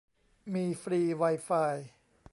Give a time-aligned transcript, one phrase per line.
[0.53, 1.49] มีฟรีไวไฟ